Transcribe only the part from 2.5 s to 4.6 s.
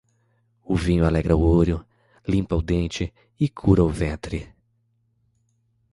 o dente e cura o ventre.